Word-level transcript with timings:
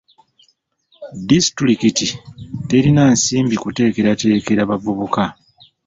Disitulikiti 1.29 2.05
terina 2.69 3.03
nsimbi 3.13 3.55
kuteekateekera 3.63 4.61
bavubuka. 4.69 5.23